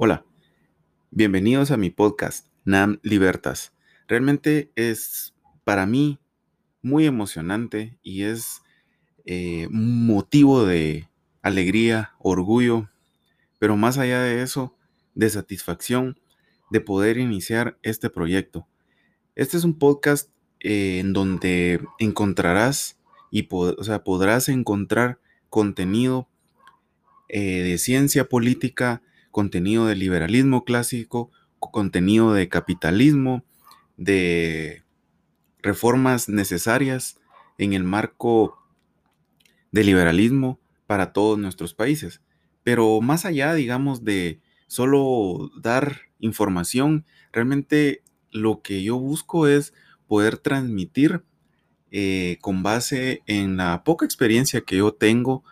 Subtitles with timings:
[0.00, 0.24] Hola,
[1.10, 3.72] bienvenidos a mi podcast, NAM Libertas.
[4.06, 6.20] Realmente es para mí
[6.82, 8.62] muy emocionante y es
[9.24, 11.08] eh, motivo de
[11.42, 12.88] alegría, orgullo,
[13.58, 14.76] pero más allá de eso,
[15.16, 16.20] de satisfacción
[16.70, 18.68] de poder iniciar este proyecto.
[19.34, 20.30] Este es un podcast
[20.60, 23.00] eh, en donde encontrarás
[23.32, 25.18] y o sea, podrás encontrar
[25.50, 26.28] contenido
[27.28, 33.44] eh, de ciencia política, contenido de liberalismo clásico, contenido de capitalismo,
[33.96, 34.84] de
[35.62, 37.18] reformas necesarias
[37.58, 38.58] en el marco
[39.72, 42.22] de liberalismo para todos nuestros países.
[42.62, 49.74] Pero más allá, digamos, de solo dar información, realmente lo que yo busco es
[50.06, 51.22] poder transmitir
[51.90, 55.42] eh, con base en la poca experiencia que yo tengo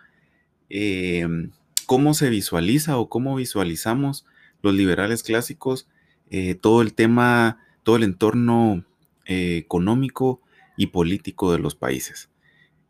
[0.69, 1.51] em,
[1.87, 4.25] cómo se visualiza o cómo visualizamos
[4.61, 5.87] los liberales clásicos
[6.29, 8.83] eh, todo el tema, todo el entorno
[9.25, 10.41] eh, económico
[10.75, 12.29] y político de los países.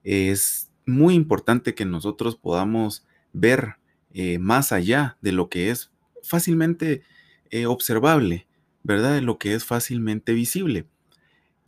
[0.04, 3.76] Es muy importante que nosotros podamos ver
[4.12, 5.92] eh, más allá de lo que es
[6.24, 7.04] fácilmente
[7.68, 8.46] observable,
[8.84, 9.14] ¿verdad?
[9.14, 10.86] De lo que es fácilmente visible.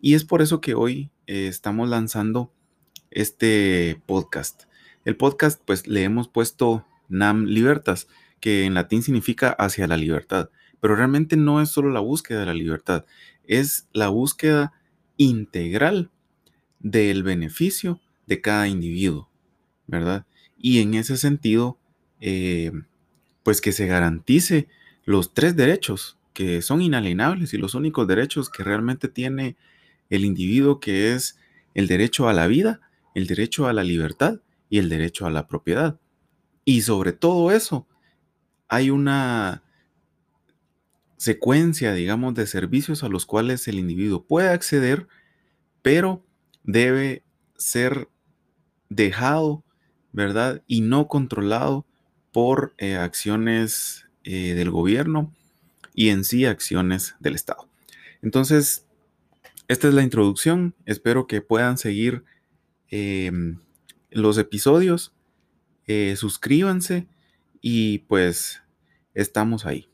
[0.02, 2.52] Y es por eso que hoy estamos lanzando
[3.12, 4.64] este podcast.
[5.06, 8.08] El podcast, pues le hemos puesto Nam Libertas,
[8.40, 10.50] que en latín significa hacia la libertad.
[10.80, 13.06] Pero realmente no es solo la búsqueda de la libertad,
[13.46, 14.74] es la búsqueda
[15.18, 16.10] integral
[16.80, 19.30] del beneficio de cada individuo,
[19.88, 20.26] ¿verdad?
[20.58, 21.78] Y en ese sentido,
[22.22, 22.72] eh,
[23.44, 24.68] pues que se garantice
[25.04, 29.58] los tres derechos que son inalienables y los únicos derechos que realmente tiene
[30.10, 31.38] el individuo, que es
[31.74, 32.80] el derecho a la vida,
[33.16, 36.00] el derecho a la libertad y el derecho a la propiedad.
[36.70, 37.88] Y sobre todo eso,
[38.68, 39.64] hay una
[41.18, 45.08] secuencia, digamos, de servicios a los cuales el individuo puede acceder,
[45.82, 46.24] pero
[46.64, 47.24] debe
[47.58, 48.08] ser
[48.88, 49.64] dejado,
[50.12, 50.62] ¿verdad?
[50.68, 51.88] Y no controlado
[52.32, 55.34] por eh, acciones eh, del gobierno
[55.96, 57.68] y en sí acciones del Estado.
[58.22, 58.86] Entonces,
[59.68, 60.76] esta es la introducción.
[60.86, 62.26] Espero que puedan seguir
[62.92, 63.58] em,
[64.12, 65.16] los episodios.
[65.92, 67.08] Eh, suscríbanse
[67.62, 68.62] y pues
[69.16, 69.89] estamos ahí.